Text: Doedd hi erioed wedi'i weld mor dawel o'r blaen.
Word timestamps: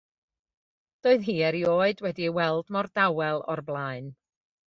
Doedd 1.07 1.27
hi 1.27 1.35
erioed 1.49 2.01
wedi'i 2.07 2.31
weld 2.39 2.73
mor 2.77 2.91
dawel 3.01 3.45
o'r 3.55 3.65
blaen. 3.71 4.09